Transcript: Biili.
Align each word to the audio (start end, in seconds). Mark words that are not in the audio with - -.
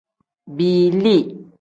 Biili. 0.55 1.15